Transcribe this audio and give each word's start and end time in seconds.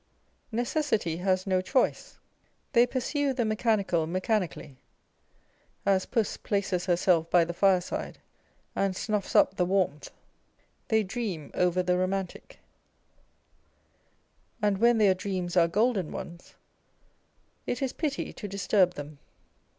Necessity 0.51 1.17
has 1.17 1.45
no 1.45 1.61
choice. 1.61 2.17
They 2.73 2.87
pursue 2.87 3.33
the 3.33 3.45
mechanical 3.45 4.07
mechanically, 4.07 4.81
as 5.85 6.07
puss 6.07 6.37
places 6.37 6.87
herself 6.87 7.29
by 7.29 7.45
the 7.45 7.53
fireside, 7.53 8.17
and 8.75 8.95
snuffs 8.95 9.35
up 9.35 9.57
the 9.57 9.63
warmth: 9.63 10.09
â€" 10.11 10.13
they 10.87 11.03
dream 11.03 11.51
over 11.53 11.83
the 11.83 11.99
romantic; 11.99 12.57
and 14.59 14.79
when 14.79 14.97
their 14.97 15.13
dreams 15.13 15.55
are 15.55 15.67
golden 15.67 16.11
ones, 16.11 16.55
it 17.67 17.79
is 17.83 17.93
pity 17.93 18.33
to 18.33 18.47
disturb 18.47 18.95
them. 18.95 19.19